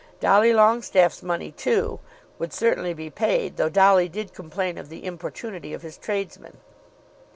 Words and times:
Dolly 0.19 0.51
Longestaffe's 0.51 1.21
money, 1.21 1.51
too, 1.51 1.99
would 2.39 2.53
certainly 2.53 2.91
be 2.95 3.11
paid, 3.11 3.57
though 3.57 3.69
Dolly 3.69 4.09
did 4.09 4.33
complain 4.33 4.79
of 4.79 4.89
the 4.89 5.05
importunity 5.05 5.75
of 5.75 5.83
his 5.83 5.95
tradesmen. 5.95 6.57